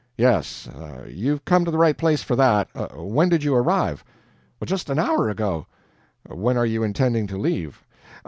"Yes... 0.17 0.67
you've 1.07 1.45
come 1.45 1.63
to 1.63 1.69
the 1.69 1.77
right 1.77 1.95
place 1.95 2.23
for 2.23 2.35
that. 2.35 2.69
When 2.97 3.29
did 3.29 3.43
you 3.43 3.53
arrive?" 3.53 4.03
"Just 4.65 4.89
an 4.89 4.97
hour 4.97 5.29
ago." 5.29 5.67
"When 6.27 6.57
are 6.57 6.65
you 6.65 6.81
intending 6.81 7.27
to 7.27 7.37
leave?" 7.37 7.83